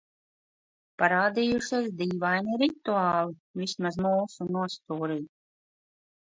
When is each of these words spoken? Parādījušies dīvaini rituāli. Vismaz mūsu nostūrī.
Parādījušies 1.01 1.91
dīvaini 1.99 2.59
rituāli. 2.63 3.37
Vismaz 3.63 4.03
mūsu 4.09 4.51
nostūrī. 4.59 5.23